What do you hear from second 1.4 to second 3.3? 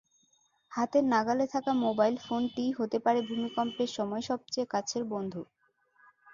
থাকা মোবাইল ফোনটিই হতে পারে